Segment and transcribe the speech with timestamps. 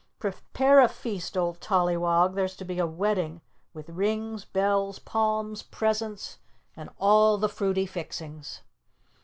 [0.17, 3.39] "Prepare a feast, Old Tollywog, there's to be a wedding,
[3.71, 6.39] with rings, bells, palms, presents
[6.75, 8.63] and all the fruity fixings."